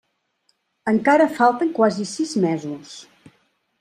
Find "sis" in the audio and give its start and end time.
2.13-2.33